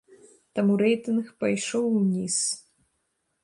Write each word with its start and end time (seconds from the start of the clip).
Таму 0.59 0.77
рэйтынг 0.83 1.29
пайшоў 1.45 1.85
уніз. 2.01 2.37